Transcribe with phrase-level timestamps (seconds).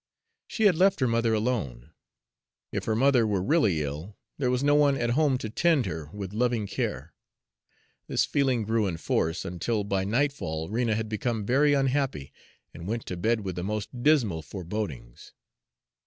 [0.47, 1.91] She had left her mother alone;
[2.71, 6.07] if her mother were really ill, there was no one at home to tend her
[6.11, 7.13] with loving care.
[8.07, 12.33] This feeling grew in force, until by nightfall Rena had become very unhappy,
[12.73, 15.33] and went to bed with the most dismal forebodings.